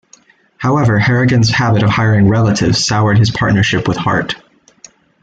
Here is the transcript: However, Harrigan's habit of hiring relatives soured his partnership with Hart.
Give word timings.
However, 0.57 0.97
Harrigan's 0.97 1.51
habit 1.51 1.83
of 1.83 1.91
hiring 1.91 2.27
relatives 2.27 2.83
soured 2.83 3.19
his 3.19 3.29
partnership 3.29 3.87
with 3.87 3.97
Hart. 3.97 4.35